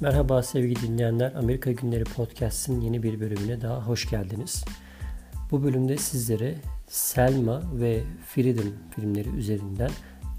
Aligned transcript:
Merhaba 0.00 0.42
sevgili 0.42 0.82
dinleyenler. 0.82 1.32
Amerika 1.32 1.72
Günleri 1.72 2.04
Podcast'ın 2.04 2.80
yeni 2.80 3.02
bir 3.02 3.20
bölümüne 3.20 3.60
daha 3.60 3.86
hoş 3.86 4.10
geldiniz. 4.10 4.64
Bu 5.50 5.64
bölümde 5.64 5.96
sizlere 5.96 6.54
Selma 6.86 7.62
ve 7.74 8.02
Freedom 8.26 8.72
filmleri 8.96 9.28
üzerinden 9.28 9.90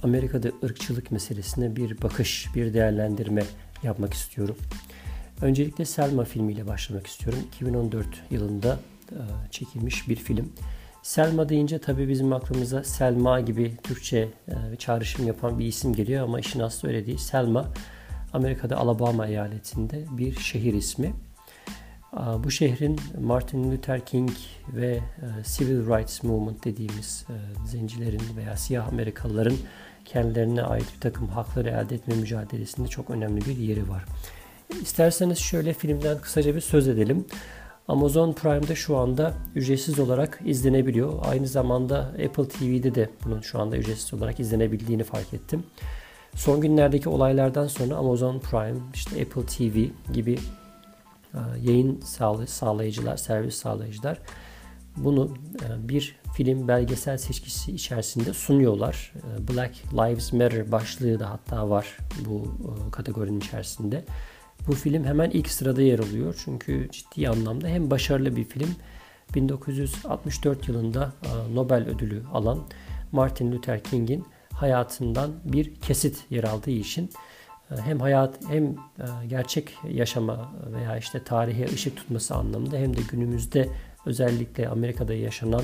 Amerika'da 0.03 0.49
ırkçılık 0.63 1.11
meselesine 1.11 1.75
bir 1.75 2.01
bakış, 2.01 2.47
bir 2.55 2.73
değerlendirme 2.73 3.43
yapmak 3.83 4.13
istiyorum. 4.13 4.57
Öncelikle 5.41 5.85
Selma 5.85 6.23
filmiyle 6.23 6.67
başlamak 6.67 7.07
istiyorum. 7.07 7.39
2014 7.47 8.07
yılında 8.31 8.79
e, 9.11 9.19
çekilmiş 9.51 10.09
bir 10.09 10.15
film. 10.15 10.53
Selma 11.03 11.49
deyince 11.49 11.79
tabii 11.79 12.09
bizim 12.09 12.33
aklımıza 12.33 12.83
Selma 12.83 13.39
gibi 13.39 13.77
Türkçe 13.83 14.27
e, 14.47 14.75
çağrışım 14.75 15.27
yapan 15.27 15.59
bir 15.59 15.65
isim 15.65 15.93
geliyor 15.93 16.23
ama 16.23 16.39
işin 16.39 16.59
aslı 16.59 16.87
öyle 16.87 17.05
değil. 17.05 17.17
Selma 17.17 17.73
Amerika'da 18.33 18.77
Alabama 18.77 19.27
eyaletinde 19.27 20.05
bir 20.11 20.39
şehir 20.39 20.73
ismi. 20.73 21.13
Bu 22.43 22.51
şehrin 22.51 22.99
Martin 23.21 23.71
Luther 23.71 24.05
King 24.05 24.31
ve 24.73 24.87
e, 24.87 25.01
Civil 25.43 25.85
Rights 25.85 26.23
Movement 26.23 26.65
dediğimiz 26.65 27.25
e, 27.29 27.67
zencilerin 27.67 28.21
veya 28.37 28.57
siyah 28.57 28.87
Amerikalıların 28.87 29.57
kendilerine 30.05 30.63
ait 30.63 30.85
bir 30.95 31.01
takım 31.01 31.27
hakları 31.27 31.69
elde 31.69 31.95
etme 31.95 32.15
mücadelesinde 32.15 32.87
çok 32.87 33.09
önemli 33.09 33.45
bir 33.45 33.57
yeri 33.57 33.89
var. 33.89 34.05
İsterseniz 34.81 35.37
şöyle 35.37 35.73
filmden 35.73 36.17
kısaca 36.17 36.55
bir 36.55 36.61
söz 36.61 36.87
edelim. 36.87 37.25
Amazon 37.87 38.33
Prime'da 38.33 38.75
şu 38.75 38.97
anda 38.97 39.33
ücretsiz 39.55 39.99
olarak 39.99 40.39
izlenebiliyor. 40.45 41.13
Aynı 41.25 41.47
zamanda 41.47 41.99
Apple 41.99 42.47
TV'de 42.47 42.95
de 42.95 43.09
bunun 43.25 43.41
şu 43.41 43.59
anda 43.59 43.77
ücretsiz 43.77 44.13
olarak 44.13 44.39
izlenebildiğini 44.39 45.03
fark 45.03 45.33
ettim. 45.33 45.63
Son 46.35 46.61
günlerdeki 46.61 47.09
olaylardan 47.09 47.67
sonra 47.67 47.95
Amazon 47.95 48.39
Prime, 48.39 48.79
işte 48.93 49.21
Apple 49.21 49.45
TV 49.45 49.77
gibi 50.13 50.39
e, 51.33 51.39
yayın 51.61 52.01
sağlayıcılar, 52.45 53.17
servis 53.17 53.55
sağlayıcılar 53.55 54.19
bunu 54.97 55.33
e, 55.65 55.89
bir 55.89 56.15
film 56.33 56.67
belgesel 56.67 57.17
seçkisi 57.17 57.71
içerisinde 57.71 58.33
sunuyorlar. 58.33 59.13
E, 59.15 59.47
Black 59.47 59.73
Lives 59.93 60.33
Matter 60.33 60.71
başlığı 60.71 61.19
da 61.19 61.29
hatta 61.29 61.69
var 61.69 61.97
bu 62.25 62.57
kategorinin 62.91 63.39
içerisinde. 63.39 64.05
Bu 64.67 64.73
film 64.73 65.03
hemen 65.03 65.29
ilk 65.29 65.49
sırada 65.49 65.81
yer 65.81 65.99
alıyor. 65.99 66.41
Çünkü 66.45 66.89
ciddi 66.91 67.29
anlamda 67.29 67.67
hem 67.67 67.91
başarılı 67.91 68.35
bir 68.35 68.43
film 68.43 68.75
1964 69.35 70.67
yılında 70.67 71.13
Nobel 71.53 71.87
ödülü 71.87 72.23
alan 72.33 72.59
Martin 73.11 73.51
Luther 73.51 73.83
King'in 73.83 74.25
hayatından 74.61 75.31
bir 75.45 75.75
kesit 75.75 76.25
yer 76.29 76.43
aldığı 76.43 76.71
için 76.71 77.09
e, 77.71 77.81
hem 77.81 77.99
hayat 77.99 78.39
hem 78.47 78.65
e, 78.65 78.75
gerçek 79.27 79.73
yaşama 79.89 80.51
veya 80.71 80.97
işte 80.97 81.23
tarihe 81.23 81.65
ışık 81.65 81.97
tutması 81.97 82.35
anlamında 82.35 82.77
hem 82.77 82.97
de 82.97 83.01
günümüzde 83.11 83.69
özellikle 84.05 84.69
Amerika'da 84.69 85.13
yaşanan 85.13 85.63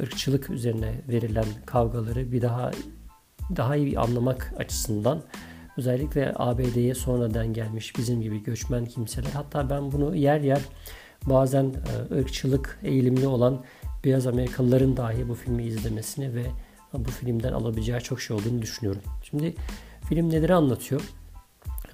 ırkçılık 0.00 0.50
üzerine 0.50 0.92
verilen 1.08 1.46
kavgaları 1.66 2.32
bir 2.32 2.42
daha 2.42 2.70
daha 3.56 3.76
iyi 3.76 3.98
anlamak 3.98 4.54
açısından 4.58 5.22
özellikle 5.76 6.32
ABD'ye 6.36 6.94
sonradan 6.94 7.52
gelmiş 7.52 7.96
bizim 7.98 8.22
gibi 8.22 8.42
göçmen 8.42 8.86
kimseler 8.86 9.30
hatta 9.34 9.70
ben 9.70 9.92
bunu 9.92 10.16
yer 10.16 10.40
yer 10.40 10.60
bazen 11.26 11.64
e, 11.64 12.14
ırkçılık 12.14 12.78
eğilimli 12.82 13.26
olan 13.26 13.64
beyaz 14.04 14.26
Amerikalıların 14.26 14.96
dahi 14.96 15.28
bu 15.28 15.34
filmi 15.34 15.64
izlemesini 15.64 16.34
ve 16.34 16.44
bu 16.94 17.10
filmden 17.10 17.52
alabileceği 17.52 18.00
çok 18.00 18.20
şey 18.20 18.36
olduğunu 18.36 18.62
düşünüyorum. 18.62 19.02
Şimdi 19.22 19.54
film 20.08 20.30
neleri 20.30 20.54
anlatıyor? 20.54 21.00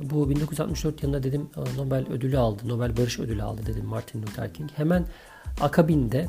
Bu 0.01 0.31
1964 0.31 1.03
yılında 1.03 1.23
dedim 1.23 1.51
Nobel 1.77 2.09
ödülü 2.09 2.39
aldı. 2.39 2.69
Nobel 2.69 2.97
Barış 2.97 3.19
Ödülü 3.19 3.43
aldı 3.43 3.63
dedim 3.67 3.85
Martin 3.85 4.23
Luther 4.23 4.55
King. 4.55 4.71
Hemen 4.77 5.07
akabinde 5.61 6.27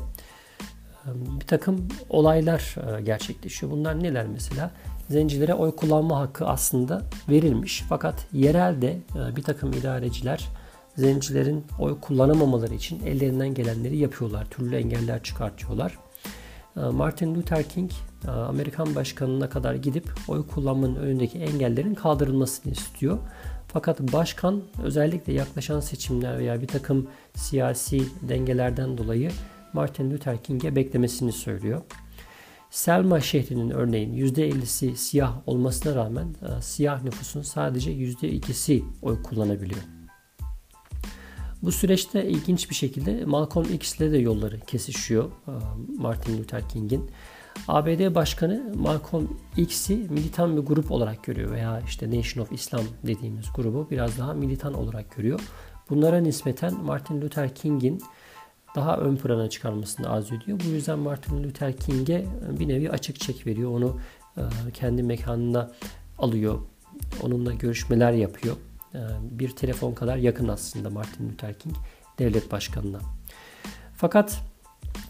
bir 1.40 1.46
takım 1.46 1.88
olaylar 2.08 2.76
gerçekleşiyor. 3.04 3.72
Bunlar 3.72 4.02
neler 4.02 4.26
mesela? 4.26 4.70
Zencilere 5.08 5.54
oy 5.54 5.76
kullanma 5.76 6.18
hakkı 6.18 6.46
aslında 6.46 7.02
verilmiş. 7.28 7.84
Fakat 7.88 8.26
yerelde 8.32 8.98
bir 9.36 9.42
takım 9.42 9.72
idareciler 9.72 10.48
zencilerin 10.96 11.64
oy 11.78 12.00
kullanamamaları 12.00 12.74
için 12.74 13.06
ellerinden 13.06 13.54
gelenleri 13.54 13.96
yapıyorlar. 13.96 14.46
Türlü 14.50 14.76
engeller 14.76 15.22
çıkartıyorlar. 15.22 15.98
Martin 16.74 17.34
Luther 17.34 17.68
King 17.68 17.90
Amerikan 18.28 18.94
başkanına 18.94 19.50
kadar 19.50 19.74
gidip 19.74 20.08
oy 20.28 20.46
kullanmanın 20.46 20.96
önündeki 20.96 21.38
engellerin 21.38 21.94
kaldırılmasını 21.94 22.72
istiyor. 22.72 23.18
Fakat 23.72 24.00
başkan 24.00 24.62
özellikle 24.82 25.32
yaklaşan 25.32 25.80
seçimler 25.80 26.38
veya 26.38 26.62
bir 26.62 26.66
takım 26.66 27.08
siyasi 27.34 28.02
dengelerden 28.28 28.98
dolayı 28.98 29.30
Martin 29.72 30.10
Luther 30.10 30.42
King'e 30.42 30.76
beklemesini 30.76 31.32
söylüyor. 31.32 31.82
Selma 32.70 33.20
şehrinin 33.20 33.70
örneğin 33.70 34.14
%50'si 34.14 34.96
siyah 34.96 35.48
olmasına 35.48 35.94
rağmen 35.94 36.26
e, 36.26 36.62
siyah 36.62 37.02
nüfusun 37.02 37.42
sadece 37.42 37.92
%2'si 37.92 38.82
oy 39.02 39.22
kullanabiliyor. 39.22 39.80
Bu 41.62 41.72
süreçte 41.72 42.28
ilginç 42.28 42.70
bir 42.70 42.74
şekilde 42.74 43.24
Malcolm 43.24 43.72
X 43.72 43.96
ile 43.96 44.12
de 44.12 44.18
yolları 44.18 44.60
kesişiyor 44.60 45.24
e, 45.24 45.52
Martin 45.98 46.38
Luther 46.38 46.68
King'in. 46.68 47.10
ABD 47.68 48.14
Başkanı 48.14 48.72
Malcolm 48.74 49.28
X'i 49.56 49.96
militan 49.96 50.56
bir 50.56 50.62
grup 50.62 50.90
olarak 50.90 51.24
görüyor 51.24 51.50
veya 51.50 51.80
işte 51.80 52.18
Nation 52.18 52.44
of 52.44 52.52
Islam 52.52 52.82
dediğimiz 53.06 53.46
grubu 53.54 53.90
biraz 53.90 54.18
daha 54.18 54.34
militan 54.34 54.74
olarak 54.74 55.16
görüyor. 55.16 55.40
Bunlara 55.90 56.20
nispeten 56.20 56.74
Martin 56.84 57.20
Luther 57.20 57.54
King'in 57.54 58.02
daha 58.74 58.96
ön 58.96 59.16
plana 59.16 59.50
çıkarmasını 59.50 60.10
arzu 60.10 60.34
ediyor. 60.34 60.60
Bu 60.66 60.68
yüzden 60.68 60.98
Martin 60.98 61.44
Luther 61.44 61.76
King'e 61.76 62.26
bir 62.58 62.68
nevi 62.68 62.90
açık 62.90 63.20
çek 63.20 63.46
veriyor. 63.46 63.70
Onu 63.70 64.00
e, 64.36 64.42
kendi 64.72 65.02
mekanına 65.02 65.70
alıyor. 66.18 66.58
Onunla 67.22 67.52
görüşmeler 67.52 68.12
yapıyor. 68.12 68.56
E, 68.94 68.98
bir 69.22 69.50
telefon 69.50 69.94
kadar 69.94 70.16
yakın 70.16 70.48
aslında 70.48 70.90
Martin 70.90 71.28
Luther 71.28 71.58
King 71.58 71.76
devlet 72.18 72.52
başkanına. 72.52 73.00
Fakat 73.96 74.40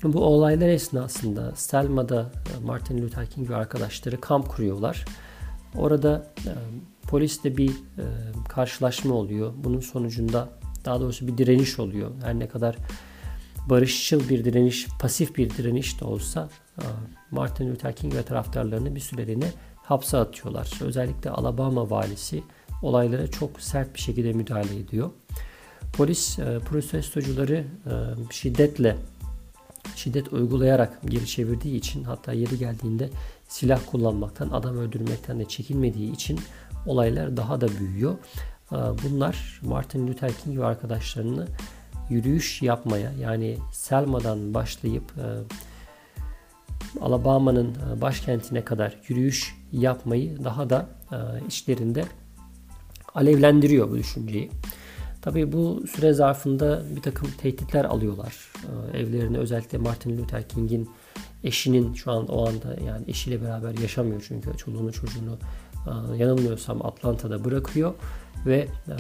bu 0.02 0.24
olaylar 0.24 0.68
esnasında 0.68 1.52
Selma'da 1.56 2.30
e, 2.56 2.64
Martin 2.64 3.02
Luther 3.02 3.30
King 3.30 3.50
ve 3.50 3.56
arkadaşları 3.56 4.20
kamp 4.20 4.48
kuruyorlar. 4.48 5.04
Orada 5.76 6.26
e, 6.38 6.52
polisle 7.08 7.56
bir 7.56 7.70
e, 7.70 8.04
karşılaşma 8.48 9.14
oluyor. 9.14 9.52
Bunun 9.56 9.80
sonucunda 9.80 10.48
daha 10.84 11.00
doğrusu 11.00 11.26
bir 11.26 11.38
direniş 11.38 11.78
oluyor. 11.78 12.10
Her 12.22 12.38
ne 12.38 12.48
kadar 12.48 12.76
barışçıl 13.66 14.28
bir 14.28 14.44
direniş, 14.44 14.88
pasif 15.00 15.36
bir 15.36 15.50
direniş 15.50 16.00
de 16.00 16.04
olsa 16.04 16.48
e, 16.78 16.84
Martin 17.30 17.70
Luther 17.70 17.97
King 17.97 18.14
ve 18.14 18.22
taraftarlarını 18.22 18.94
bir 18.94 19.00
süreliğine 19.00 19.52
hapse 19.76 20.16
atıyorlar. 20.16 20.70
Özellikle 20.80 21.30
Alabama 21.30 21.91
valisi 21.91 22.42
olaylara 22.82 23.26
çok 23.26 23.60
sert 23.60 23.94
bir 23.94 24.00
şekilde 24.00 24.32
müdahale 24.32 24.76
ediyor. 24.76 25.10
Polis 25.92 26.38
e, 26.38 26.58
protestocuları 26.58 27.64
e, 27.86 27.92
şiddetle 28.30 28.97
şiddet 30.03 30.33
uygulayarak 30.33 30.99
geri 31.06 31.27
çevirdiği 31.27 31.77
için 31.77 32.05
hatta 32.05 32.33
yeri 32.33 32.59
geldiğinde 32.59 33.11
silah 33.49 33.81
kullanmaktan, 33.87 34.49
adam 34.50 34.78
öldürmekten 34.78 35.41
de 35.41 35.44
çekinmediği 35.44 36.12
için 36.12 36.41
olaylar 36.87 37.37
daha 37.37 37.61
da 37.61 37.69
büyüyor. 37.78 38.15
Bunlar 38.71 39.60
Martin 39.62 40.09
Luther 40.09 40.33
King 40.33 40.59
ve 40.59 40.65
arkadaşlarını 40.65 41.47
yürüyüş 42.10 42.62
yapmaya 42.62 43.12
yani 43.21 43.59
Selma'dan 43.72 44.55
başlayıp 44.55 45.05
e, 45.19 45.27
Alabama'nın 47.00 47.75
e, 47.75 48.00
başkentine 48.00 48.65
kadar 48.65 48.97
yürüyüş 49.09 49.57
yapmayı 49.72 50.45
daha 50.45 50.71
da 50.71 50.89
e, 51.13 51.16
içlerinde 51.47 52.04
alevlendiriyor 53.15 53.91
bu 53.91 53.98
düşünceyi. 53.98 54.51
Tabii 55.22 55.53
bu 55.53 55.87
süre 55.87 56.13
zarfında 56.13 56.83
bir 56.97 57.03
takım 57.03 57.31
tehditler 57.39 57.84
alıyorlar. 57.84 58.53
Ee, 58.93 58.99
evlerine 58.99 59.39
özellikle 59.39 59.78
Martin 59.78 60.19
Luther 60.19 60.49
King'in 60.49 60.91
eşinin 61.45 61.95
şu 61.95 62.13
an 62.13 62.27
o 62.27 62.49
anda 62.49 62.77
yani 62.87 63.05
eşiyle 63.09 63.43
beraber 63.43 63.78
yaşamıyor 63.78 64.25
çünkü 64.28 64.57
çoluğunu 64.57 64.93
çocuğunu 64.93 65.39
e, 65.87 66.17
yanılmıyorsam 66.17 66.87
Atlanta'da 66.87 67.45
bırakıyor 67.45 67.95
ve 68.47 68.57
e, 68.57 68.95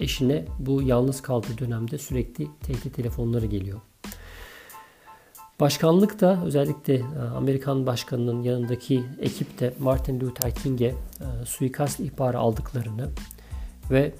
eşine 0.00 0.44
bu 0.58 0.82
yalnız 0.82 1.22
kaldığı 1.22 1.58
dönemde 1.58 1.98
sürekli 1.98 2.48
tehdit 2.62 2.96
telefonları 2.96 3.46
geliyor. 3.46 3.80
Başkanlık 5.60 6.20
da 6.20 6.42
özellikle 6.44 6.94
e, 6.94 7.02
Amerikan 7.36 7.86
başkanının 7.86 8.42
yanındaki 8.42 9.04
ekip 9.20 9.60
de 9.60 9.74
Martin 9.78 10.20
Luther 10.20 10.54
King'e 10.54 10.94
suikast 11.44 12.00
ihbarı 12.00 12.38
aldıklarını 12.38 13.10
ve 13.90 14.14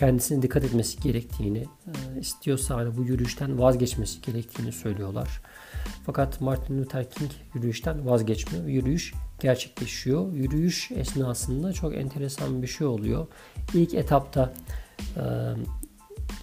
kendisine 0.00 0.42
dikkat 0.42 0.64
etmesi 0.64 1.00
gerektiğini, 1.00 1.58
e, 1.58 2.20
istiyorsa 2.20 2.76
hani 2.76 2.96
bu 2.96 3.02
yürüyüşten 3.02 3.58
vazgeçmesi 3.58 4.22
gerektiğini 4.22 4.72
söylüyorlar. 4.72 5.42
Fakat 6.06 6.40
Martin 6.40 6.78
Luther 6.78 7.10
King 7.10 7.30
yürüyüşten 7.54 8.06
vazgeçmiyor. 8.06 8.66
Yürüyüş 8.66 9.14
gerçekleşiyor. 9.40 10.32
Yürüyüş 10.32 10.90
esnasında 10.90 11.72
çok 11.72 11.94
enteresan 11.94 12.62
bir 12.62 12.66
şey 12.66 12.86
oluyor. 12.86 13.26
İlk 13.74 13.94
etapta 13.94 14.52
e, 15.16 15.24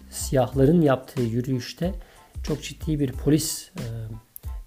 siyahların 0.09 0.81
yaptığı 0.81 1.21
yürüyüşte 1.21 1.93
çok 2.43 2.63
ciddi 2.63 2.99
bir 2.99 3.11
polis 3.11 3.71
e, 3.75 3.83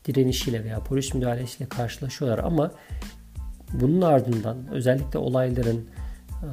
direnişiyle 0.04 0.64
veya 0.64 0.80
polis 0.80 1.14
müdahalesiyle 1.14 1.68
karşılaşıyorlar 1.68 2.44
ama 2.44 2.72
bunun 3.72 4.02
ardından 4.02 4.68
özellikle 4.70 5.18
olayların 5.18 5.88
e, 6.42 6.48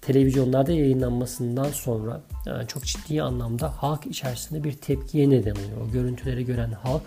televizyonlarda 0.00 0.72
yayınlanmasından 0.72 1.68
sonra 1.68 2.20
yani 2.46 2.66
çok 2.66 2.84
ciddi 2.84 3.22
anlamda 3.22 3.82
halk 3.82 4.06
içerisinde 4.06 4.64
bir 4.64 4.72
tepkiye 4.72 5.30
neden 5.30 5.54
oluyor. 5.54 5.88
O 5.88 5.92
görüntüleri 5.92 6.44
gören 6.44 6.70
halk 6.70 7.02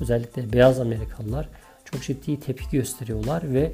özellikle 0.00 0.52
beyaz 0.52 0.80
Amerikalılar 0.80 1.48
çok 1.84 2.02
ciddi 2.02 2.40
tepki 2.40 2.76
gösteriyorlar 2.76 3.54
ve 3.54 3.72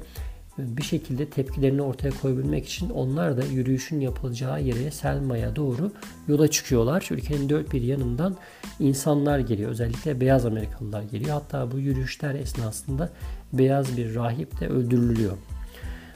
bir 0.57 0.83
şekilde 0.83 1.29
tepkilerini 1.29 1.81
ortaya 1.81 2.11
koyabilmek 2.21 2.65
için 2.65 2.89
onlar 2.89 3.37
da 3.37 3.45
yürüyüşün 3.45 3.99
yapılacağı 3.99 4.61
yere 4.61 4.91
Selma'ya 4.91 5.55
doğru 5.55 5.91
yola 6.27 6.47
çıkıyorlar. 6.47 7.07
Ülkenin 7.11 7.49
dört 7.49 7.73
bir 7.73 7.81
yanından 7.81 8.35
insanlar 8.79 9.39
geliyor. 9.39 9.71
Özellikle 9.71 10.21
beyaz 10.21 10.45
Amerikalılar 10.45 11.01
geliyor. 11.01 11.31
Hatta 11.31 11.71
bu 11.71 11.79
yürüyüşler 11.79 12.35
esnasında 12.35 13.09
beyaz 13.53 13.97
bir 13.97 14.15
rahip 14.15 14.59
de 14.59 14.67
öldürülüyor. 14.67 15.37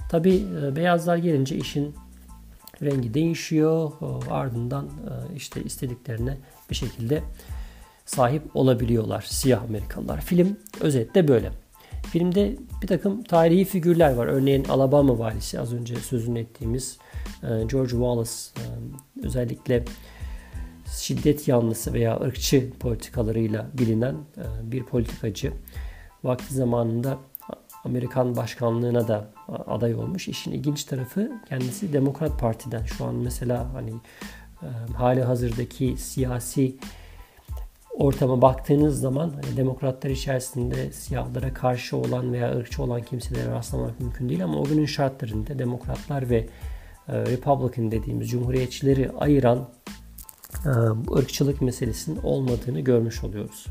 Tabi 0.09 0.43
e, 0.63 0.75
beyazlar 0.75 1.17
gelince 1.17 1.55
işin 1.55 1.95
rengi 2.81 3.13
değişiyor. 3.13 3.91
Ardından 4.31 4.85
e, 4.85 5.35
işte 5.35 5.63
istediklerine 5.63 6.37
bir 6.69 6.75
şekilde 6.75 7.23
sahip 8.05 8.55
olabiliyorlar 8.55 9.25
siyah 9.27 9.63
Amerikalılar. 9.63 10.21
Film 10.21 10.57
özetle 10.81 11.27
böyle. 11.27 11.51
Filmde 12.11 12.55
bir 12.81 12.87
takım 12.87 13.23
tarihi 13.23 13.65
figürler 13.65 14.13
var. 14.13 14.27
Örneğin 14.27 14.63
Alabama 14.63 15.19
valisi 15.19 15.59
az 15.59 15.73
önce 15.73 15.95
sözünü 15.95 16.39
ettiğimiz 16.39 16.97
e, 17.43 17.47
George 17.47 17.89
Wallace 17.89 18.31
e, 18.31 18.63
özellikle 19.25 19.83
şiddet 20.99 21.47
yanlısı 21.47 21.93
veya 21.93 22.19
ırkçı 22.19 22.69
politikalarıyla 22.79 23.67
bilinen 23.73 24.15
bir 24.63 24.83
politikacı. 24.83 25.53
Vakti 26.23 26.53
zamanında 26.53 27.17
Amerikan 27.83 28.35
başkanlığına 28.35 29.07
da 29.07 29.27
aday 29.47 29.95
olmuş. 29.95 30.27
İşin 30.27 30.51
ilginç 30.51 30.83
tarafı 30.83 31.31
kendisi 31.49 31.93
Demokrat 31.93 32.39
Parti'den. 32.39 32.85
Şu 32.85 33.05
an 33.05 33.15
mesela 33.15 33.73
hani 33.73 33.93
e, 34.61 34.67
hali 34.93 35.23
hazırdaki 35.23 35.97
siyasi 35.97 36.75
ortama 37.97 38.41
baktığınız 38.41 38.99
zaman 38.99 39.29
hani 39.29 39.57
demokratlar 39.57 40.09
içerisinde 40.09 40.91
siyahlara 40.91 41.53
karşı 41.53 41.97
olan 41.97 42.33
veya 42.33 42.57
ırkçı 42.57 42.83
olan 42.83 43.01
kimselere 43.01 43.51
rastlamak 43.51 43.99
mümkün 43.99 44.29
değil 44.29 44.43
ama 44.43 44.59
o 44.59 44.63
günün 44.63 44.85
şartlarında 44.85 45.59
demokratlar 45.59 46.29
ve 46.29 46.37
e, 47.07 47.21
Republican 47.21 47.91
dediğimiz 47.91 48.29
cumhuriyetçileri 48.29 49.11
ayıran 49.11 49.69
e, 50.65 50.69
ırkçılık 51.17 51.61
meselesinin 51.61 52.19
olmadığını 52.23 52.79
görmüş 52.79 53.23
oluyoruz. 53.23 53.65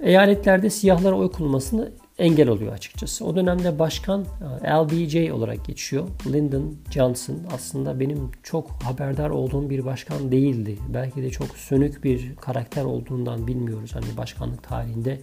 Eyaletlerde 0.00 0.70
siyahlara 0.70 1.14
oy 1.14 1.32
kullanmasını 1.32 1.92
engel 2.18 2.48
oluyor 2.48 2.72
açıkçası. 2.72 3.24
O 3.24 3.36
dönemde 3.36 3.78
başkan 3.78 4.26
e, 4.64 4.70
LBJ 4.70 5.30
olarak 5.30 5.64
geçiyor. 5.64 6.08
Lyndon 6.32 6.76
Johnson 6.90 7.38
aslında 7.54 8.00
benim 8.00 8.30
çok 8.42 8.70
haberdar 8.70 9.30
olduğum 9.30 9.70
bir 9.70 9.84
başkan 9.84 10.32
değildi. 10.32 10.78
Belki 10.88 11.22
de 11.22 11.30
çok 11.30 11.56
sönük 11.56 12.04
bir 12.04 12.36
karakter 12.36 12.84
olduğundan 12.84 13.46
bilmiyoruz. 13.46 13.94
Hani 13.94 14.16
başkanlık 14.16 14.62
tarihinde 14.62 15.20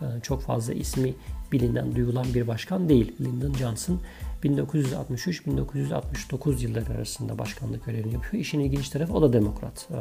e, 0.00 0.04
çok 0.22 0.42
fazla 0.42 0.72
ismi 0.72 1.14
bilinen, 1.52 1.94
duyulan 1.94 2.26
bir 2.34 2.46
başkan 2.46 2.88
değil. 2.88 3.12
Lyndon 3.20 3.54
Johnson 3.54 4.00
1963-1969 4.44 6.62
yılları 6.62 6.92
arasında 6.92 7.38
başkanlık 7.38 7.86
görevini 7.86 8.12
yapıyor. 8.12 8.42
İşin 8.42 8.60
ilginç 8.60 8.88
tarafı 8.88 9.12
o 9.12 9.22
da 9.22 9.32
demokrat. 9.32 9.88
E, 9.90 9.94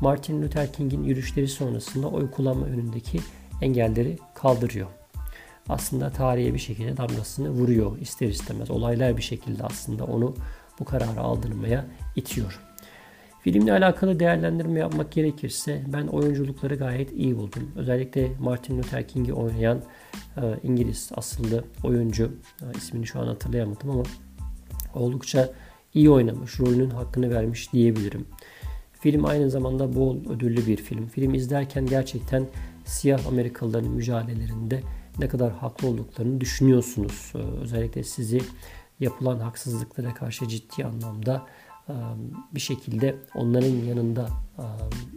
Martin 0.00 0.42
Luther 0.42 0.72
King'in 0.72 1.04
yürüyüşleri 1.04 1.48
sonrasında 1.48 2.08
oy 2.08 2.30
kullanma 2.30 2.66
önündeki 2.66 3.20
engelleri 3.62 4.18
kaldırıyor 4.34 4.86
aslında 5.68 6.10
tarihe 6.10 6.54
bir 6.54 6.58
şekilde 6.58 6.96
damgasını 6.96 7.50
vuruyor 7.50 7.98
ister 7.98 8.28
istemez. 8.28 8.70
Olaylar 8.70 9.16
bir 9.16 9.22
şekilde 9.22 9.62
aslında 9.62 10.04
onu 10.04 10.34
bu 10.80 10.84
kararı 10.84 11.20
aldırmaya 11.20 11.86
itiyor. 12.16 12.60
Filmle 13.40 13.72
alakalı 13.72 14.20
değerlendirme 14.20 14.80
yapmak 14.80 15.12
gerekirse 15.12 15.82
ben 15.86 16.06
oyunculukları 16.06 16.74
gayet 16.74 17.12
iyi 17.12 17.36
buldum. 17.36 17.72
Özellikle 17.76 18.32
Martin 18.40 18.78
Luther 18.78 19.08
King'i 19.08 19.32
oynayan 19.32 19.82
e, 20.36 20.42
İngiliz 20.62 21.10
asıllı 21.14 21.64
oyuncu 21.84 22.32
e, 22.62 22.78
ismini 22.78 23.06
şu 23.06 23.20
an 23.20 23.26
hatırlayamadım 23.26 23.90
ama 23.90 24.02
oldukça 24.94 25.50
iyi 25.94 26.10
oynamış, 26.10 26.60
rolünün 26.60 26.90
hakkını 26.90 27.30
vermiş 27.30 27.72
diyebilirim. 27.72 28.26
Film 29.00 29.24
aynı 29.24 29.50
zamanda 29.50 29.94
bol 29.94 30.16
ödüllü 30.30 30.66
bir 30.66 30.76
film. 30.76 31.08
Film 31.08 31.34
izlerken 31.34 31.86
gerçekten 31.86 32.46
siyah 32.84 33.26
Amerikalıların 33.26 33.90
mücadelelerinde 33.90 34.82
ne 35.18 35.28
kadar 35.28 35.52
haklı 35.52 35.88
olduklarını 35.88 36.40
düşünüyorsunuz. 36.40 37.32
Ee, 37.34 37.38
özellikle 37.38 38.04
sizi 38.04 38.40
yapılan 39.00 39.38
haksızlıklara 39.38 40.14
karşı 40.14 40.48
ciddi 40.48 40.84
anlamda 40.84 41.46
e, 41.88 41.94
bir 42.54 42.60
şekilde 42.60 43.16
onların 43.34 43.84
yanında 43.84 44.28
e, 44.58 44.64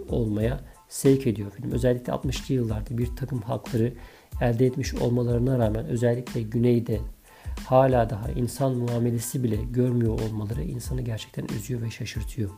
olmaya 0.10 0.60
sevk 0.90 1.28
ediyor 1.28 1.52
film. 1.52 1.72
Özellikle 1.72 2.14
60'lı 2.14 2.54
yıllarda 2.56 2.98
bir 2.98 3.16
takım 3.16 3.42
hakları 3.42 3.94
elde 4.42 4.66
etmiş 4.66 4.94
olmalarına 4.94 5.60
rağmen 5.60 5.86
özellikle 5.86 6.42
güneyde 6.42 7.00
hala 7.66 8.10
daha 8.10 8.32
insan 8.32 8.76
muamelesi 8.76 9.44
bile 9.44 9.56
görmüyor 9.56 10.20
olmaları 10.20 10.64
insanı 10.64 11.02
gerçekten 11.02 11.46
üzüyor 11.56 11.82
ve 11.82 11.90
şaşırtıyor. 11.90 12.50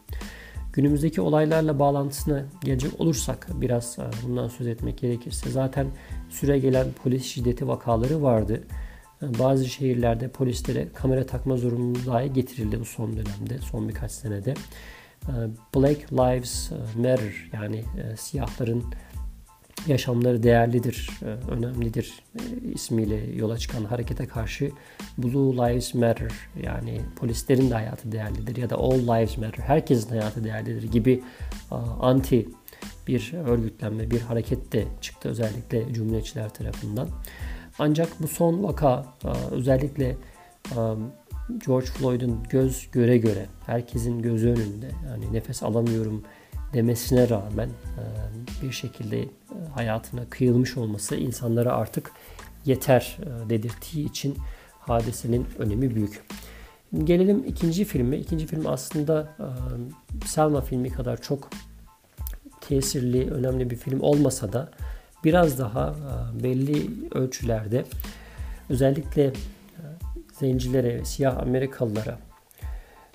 Günümüzdeki 0.74 1.22
olaylarla 1.22 1.80
bağlantısına 1.80 2.46
gelecek 2.64 3.02
olursak 3.02 3.48
biraz 3.54 4.00
e, 4.00 4.28
bundan 4.28 4.48
söz 4.48 4.68
etmek 4.68 4.98
gerekirse 4.98 5.50
zaten 5.50 5.88
süre 6.30 6.60
gelen 6.60 6.88
polis 7.04 7.26
şiddeti 7.26 7.68
vakaları 7.68 8.22
vardı. 8.22 8.64
E, 9.22 9.40
bazı 9.40 9.66
şehirlerde 9.66 10.28
polislere 10.28 10.88
kamera 10.94 11.26
takma 11.26 11.58
zorunluluğu 11.58 12.34
getirildi 12.34 12.80
bu 12.80 12.86
son 12.86 13.12
dönemde, 13.12 13.58
son 13.72 13.90
birkaç 13.90 14.12
senede. 14.12 14.54
E, 15.28 15.34
Black 15.76 16.14
Lives 16.14 16.72
Matter 16.96 17.50
yani 17.54 17.84
siyahların 18.18 18.84
yaşamları 19.88 20.44
değerlidir, 20.44 21.10
e, 21.22 21.52
önemlidir 21.52 22.24
e, 22.36 22.72
ismiyle 22.74 23.36
yola 23.36 23.58
çıkan 23.58 23.86
harekete 23.86 24.28
karşı 24.28 24.72
Blue 25.18 25.54
Lives 25.54 25.94
Matter 25.94 26.32
yani 26.64 27.02
polislerin 27.16 27.70
de 27.70 27.74
hayatı 27.74 28.12
değerlidir 28.12 28.56
ya 28.56 28.70
da 28.70 28.76
All 28.76 29.00
Lives 29.00 29.38
Matter 29.38 29.64
herkesin 29.64 30.10
hayatı 30.10 30.44
değerlidir 30.44 30.84
gibi 30.84 31.24
anti 32.02 32.50
bir 33.08 33.34
örgütlenme, 33.34 34.12
bir 34.12 34.22
hareket 34.22 34.74
de 34.74 34.86
çıktı 35.02 35.30
özellikle 35.30 35.94
Cumhuriyetçiler 35.94 36.50
tarafından. 36.50 37.08
Ancak 37.80 38.10
bu 38.20 38.28
son 38.28 38.64
vaka 38.64 39.06
özellikle 39.52 40.18
George 41.66 41.86
Floyd'un 41.86 42.44
göz 42.50 42.92
göre 42.92 43.18
göre 43.18 43.46
herkesin 43.66 44.22
gözü 44.22 44.48
önünde 44.48 44.92
yani 45.10 45.34
nefes 45.34 45.64
alamıyorum 45.64 46.24
demesine 46.74 47.30
rağmen 47.30 47.70
e, 47.70 48.04
bir 48.64 48.72
şekilde 48.72 49.26
hayatına 49.76 50.30
kıyılmış 50.30 50.78
olması 50.78 51.16
insanlara 51.16 51.74
artık 51.74 52.12
yeter 52.66 53.18
e, 53.22 53.50
dedirttiği 53.50 54.10
için 54.10 54.38
hadisenin 54.80 55.48
önemi 55.60 55.96
büyük. 55.96 56.24
Gelelim 57.04 57.44
ikinci 57.48 57.86
filme. 57.86 58.18
İkinci 58.18 58.48
film 58.48 58.68
aslında 58.68 59.36
Selma 60.26 60.62
filmi 60.62 60.90
kadar 60.90 61.22
çok 61.22 61.50
tesirli, 62.62 63.32
önemli 63.32 63.70
bir 63.70 63.76
film 63.76 64.02
olmasa 64.02 64.54
da 64.54 64.72
biraz 65.24 65.60
daha 65.60 65.96
belli 66.44 66.90
ölçülerde 67.12 67.86
özellikle 68.70 69.34
zencilere, 70.40 71.06
siyah 71.06 71.38
Amerikalılara 71.38 72.20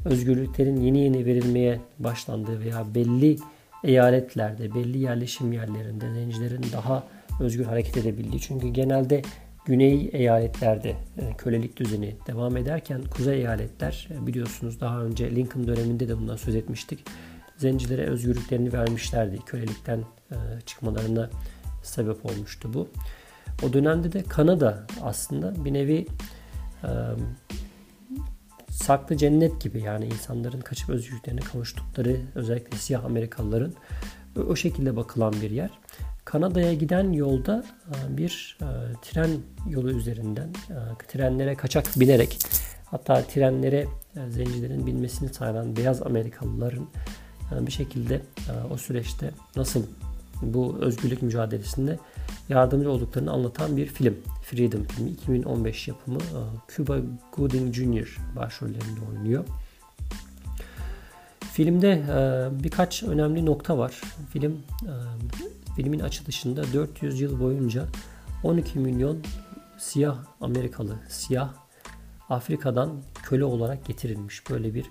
özgürlüklerin 0.04 0.80
yeni 0.80 0.98
yeni 0.98 1.24
verilmeye 1.24 1.80
başlandığı 1.98 2.60
veya 2.60 2.94
belli 2.94 3.38
eyaletlerde, 3.84 4.74
belli 4.74 4.98
yerleşim 4.98 5.52
yerlerinde 5.52 6.14
zencilerin 6.14 6.64
daha 6.72 7.04
özgür 7.40 7.64
hareket 7.64 7.96
edebildiği. 7.96 8.40
Çünkü 8.40 8.68
genelde 8.68 9.22
güney 9.64 10.10
eyaletlerde 10.12 10.90
e, 10.90 11.36
kölelik 11.38 11.76
düzeni 11.76 12.16
devam 12.26 12.56
ederken 12.56 13.02
kuzey 13.02 13.38
eyaletler 13.38 14.08
e, 14.10 14.26
biliyorsunuz 14.26 14.80
daha 14.80 15.02
önce 15.02 15.36
Lincoln 15.36 15.66
döneminde 15.66 16.08
de 16.08 16.18
bundan 16.18 16.36
söz 16.36 16.54
etmiştik. 16.54 17.04
Zencilere 17.56 18.06
özgürlüklerini 18.06 18.72
vermişlerdi. 18.72 19.38
Kölelikten 19.46 19.98
e, 20.30 20.36
çıkmalarına 20.66 21.30
sebep 21.82 22.26
olmuştu 22.26 22.74
bu. 22.74 22.88
O 23.62 23.72
dönemde 23.72 24.12
de 24.12 24.22
Kanada 24.22 24.86
aslında 25.02 25.64
bir 25.64 25.72
nevi 25.72 26.06
saklı 28.76 29.16
cennet 29.16 29.60
gibi 29.60 29.80
yani 29.80 30.06
insanların 30.06 30.60
kaçıp 30.60 30.90
özgürlüklerine 30.90 31.40
kavuştukları 31.40 32.16
özellikle 32.34 32.76
siyah 32.76 33.04
Amerikalıların 33.04 33.74
o 34.48 34.56
şekilde 34.56 34.96
bakılan 34.96 35.32
bir 35.32 35.50
yer. 35.50 35.70
Kanada'ya 36.24 36.74
giden 36.74 37.12
yolda 37.12 37.64
e, 37.88 38.16
bir 38.16 38.58
e, 38.60 38.66
tren 39.02 39.30
yolu 39.68 39.90
üzerinden 39.90 40.48
e, 40.48 40.76
trenlere 41.08 41.54
kaçak 41.54 41.86
binerek 41.96 42.38
hatta 42.84 43.22
trenlere 43.22 43.86
zencilerin 44.30 44.86
binmesini 44.86 45.28
sağlayan 45.28 45.76
beyaz 45.76 46.02
Amerikalıların 46.02 46.86
bir 47.60 47.72
şekilde 47.72 48.22
o 48.70 48.76
süreçte 48.76 49.30
nasıl 49.56 49.82
bu 50.42 50.76
özgürlük 50.80 51.22
mücadelesinde 51.22 51.98
yardımcı 52.48 52.90
olduklarını 52.90 53.30
anlatan 53.30 53.76
bir 53.76 53.86
film. 53.86 54.16
Freedom 54.42 54.84
filmi 54.84 55.10
2015 55.10 55.88
yapımı 55.88 56.18
Cuba 56.76 56.96
Gooding 57.36 57.74
Jr. 57.74 58.18
başrollerinde 58.36 59.00
oynuyor. 59.10 59.44
Filmde 61.40 62.02
birkaç 62.64 63.02
önemli 63.02 63.46
nokta 63.46 63.78
var. 63.78 64.00
Film 64.32 64.56
filmin 65.76 66.00
açılışında 66.00 66.64
400 66.72 67.20
yıl 67.20 67.40
boyunca 67.40 67.84
12 68.44 68.78
milyon 68.78 69.18
siyah 69.78 70.18
Amerikalı, 70.40 70.96
siyah 71.08 71.50
Afrika'dan 72.28 72.90
köle 73.22 73.44
olarak 73.44 73.86
getirilmiş. 73.86 74.50
Böyle 74.50 74.74
bir 74.74 74.86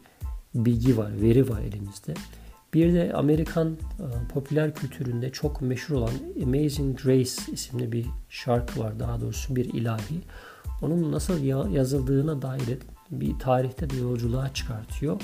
bilgi 0.55 0.97
var, 0.97 1.21
veri 1.21 1.49
var 1.49 1.61
elimizde. 1.61 2.13
Bir 2.75 2.93
de 2.93 3.13
Amerikan 3.13 3.71
e, 3.73 4.27
popüler 4.33 4.75
kültüründe 4.75 5.31
çok 5.31 5.61
meşhur 5.61 5.95
olan 5.95 6.13
Amazing 6.43 7.01
Grace 7.03 7.51
isimli 7.51 7.91
bir 7.91 8.05
şarkı 8.29 8.79
var. 8.79 8.99
Daha 8.99 9.21
doğrusu 9.21 9.55
bir 9.55 9.73
ilahi. 9.73 10.21
Onun 10.81 11.11
nasıl 11.11 11.43
yazıldığına 11.73 12.41
dair 12.41 12.77
bir 13.11 13.39
tarihte 13.39 13.89
de 13.89 13.95
yolculuğa 13.95 14.53
çıkartıyor. 14.53 15.21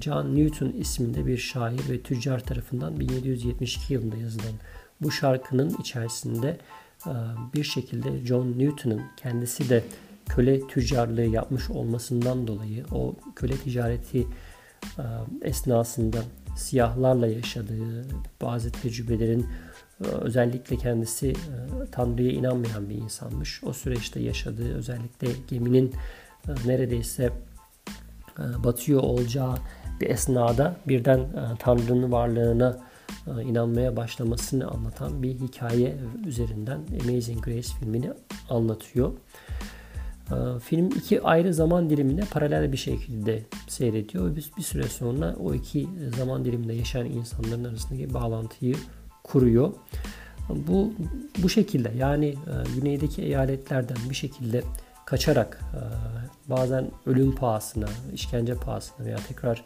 John 0.00 0.36
Newton 0.36 0.72
isminde 0.72 1.26
bir 1.26 1.36
şair 1.36 1.80
ve 1.90 2.00
tüccar 2.02 2.40
tarafından 2.40 3.00
1772 3.00 3.94
yılında 3.94 4.16
yazılan 4.16 4.54
bu 5.00 5.10
şarkının 5.10 5.76
içerisinde 5.80 6.58
e, 7.06 7.12
bir 7.54 7.64
şekilde 7.64 8.26
John 8.26 8.58
Newton'un 8.58 9.02
kendisi 9.16 9.68
de 9.70 9.84
köle 10.28 10.66
tüccarlığı 10.66 11.22
yapmış 11.22 11.70
olmasından 11.70 12.46
dolayı 12.46 12.84
o 12.92 13.14
köle 13.36 13.56
ticareti 13.56 14.26
e, 14.98 15.04
esnasında 15.42 16.18
siyahlarla 16.56 17.26
yaşadığı 17.26 18.06
bazı 18.42 18.72
tecrübelerin 18.72 19.46
e, 20.04 20.06
özellikle 20.06 20.76
kendisi 20.76 21.32
Tanrı'ya 21.92 22.32
inanmayan 22.32 22.90
bir 22.90 22.94
insanmış. 22.94 23.64
O 23.64 23.72
süreçte 23.72 24.20
yaşadığı 24.20 24.74
özellikle 24.74 25.28
geminin 25.48 25.94
neredeyse 26.66 27.32
batıyor 28.38 29.00
olacağı 29.00 29.54
bir 30.00 30.10
esnada 30.10 30.76
birden 30.88 31.28
Tanrı'nın 31.58 32.12
varlığına 32.12 32.78
e, 33.26 33.42
inanmaya 33.42 33.96
başlamasını 33.96 34.68
anlatan 34.68 35.22
bir 35.22 35.34
hikaye 35.34 35.96
üzerinden 36.26 36.80
Amazing 37.02 37.44
Grace 37.44 37.68
filmini 37.80 38.12
anlatıyor. 38.50 39.12
E, 40.30 40.58
film 40.60 40.86
iki 40.86 41.22
ayrı 41.22 41.54
zaman 41.54 41.90
diliminde 41.90 42.22
paralel 42.32 42.72
bir 42.72 42.76
şekilde 42.76 43.42
seyrediyor. 43.68 44.36
Biz 44.36 44.56
bir 44.56 44.62
süre 44.62 44.82
sonra 44.82 45.36
o 45.40 45.54
iki 45.54 45.88
zaman 46.16 46.44
diliminde 46.44 46.72
yaşayan 46.72 47.06
insanların 47.06 47.64
arasındaki 47.64 48.14
bağlantıyı 48.14 48.76
kuruyor. 49.24 49.72
Bu 50.48 50.92
bu 51.42 51.48
şekilde 51.48 51.92
yani 51.98 52.26
e, 52.26 52.34
güneydeki 52.74 53.22
eyaletlerden 53.22 53.96
bir 54.10 54.14
şekilde 54.14 54.62
kaçarak 55.06 55.60
bazen 56.46 56.90
ölüm 57.06 57.34
pahasına, 57.34 57.86
işkence 58.14 58.54
pahasına 58.54 59.06
veya 59.06 59.16
tekrar 59.28 59.56
e, 59.56 59.62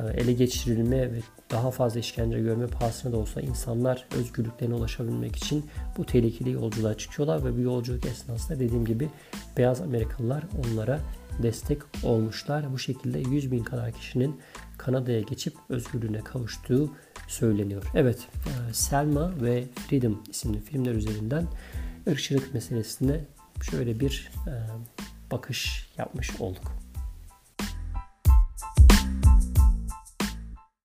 ele 0.00 0.32
geçirilme 0.32 1.12
ve 1.12 1.20
daha 1.50 1.70
fazla 1.70 2.00
işkence 2.00 2.40
görme 2.40 2.66
pahasına 2.66 3.12
da 3.12 3.16
olsa 3.16 3.40
insanlar 3.40 4.06
özgürlüklerine 4.16 4.74
ulaşabilmek 4.74 5.36
için 5.36 5.66
bu 5.96 6.06
tehlikeli 6.06 6.50
yolculuğa 6.50 6.94
çıkıyorlar 6.94 7.44
ve 7.44 7.56
bu 7.56 7.60
yolculuk 7.60 8.06
esnasında 8.06 8.60
dediğim 8.60 8.84
gibi 8.84 9.08
beyaz 9.56 9.80
Amerikalılar 9.80 10.44
onlara 10.64 11.00
destek 11.42 11.78
olmuşlar. 12.02 12.72
Bu 12.72 12.78
şekilde 12.78 13.18
100 13.18 13.52
bin 13.52 13.64
kadar 13.64 13.92
kişinin 13.92 14.40
Kanada'ya 14.78 15.20
geçip 15.20 15.54
özgürlüğüne 15.68 16.20
kavuştuğu 16.20 16.90
söyleniyor. 17.28 17.82
Evet, 17.94 18.28
e, 18.46 18.74
Selma 18.74 19.42
ve 19.42 19.64
Freedom 19.88 20.22
isimli 20.30 20.60
filmler 20.60 20.94
üzerinden 20.94 21.46
ırkçılık 22.08 22.54
meselesine 22.54 23.20
şöyle 23.70 24.00
bir 24.00 24.30
e, 24.46 24.52
bakış 25.30 25.90
yapmış 25.98 26.40
olduk. 26.40 26.83